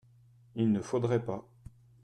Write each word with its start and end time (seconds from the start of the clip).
il 0.55 0.71
ne 0.71 0.81
faudrait 0.81 1.23
pas. 1.23 1.47